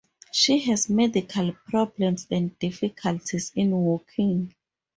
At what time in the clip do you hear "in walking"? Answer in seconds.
3.53-4.55